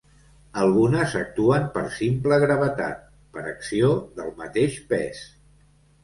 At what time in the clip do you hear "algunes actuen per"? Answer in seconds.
0.59-1.83